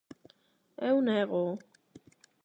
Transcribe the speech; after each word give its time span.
Eu 0.89 0.95
négoo. 1.07 1.53